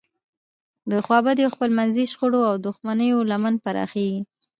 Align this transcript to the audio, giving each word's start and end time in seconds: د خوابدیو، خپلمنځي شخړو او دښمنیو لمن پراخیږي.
د 0.91 0.93
خوابدیو، 1.05 1.53
خپلمنځي 1.55 2.05
شخړو 2.11 2.41
او 2.49 2.55
دښمنیو 2.67 3.27
لمن 3.31 3.55
پراخیږي. 3.63 4.21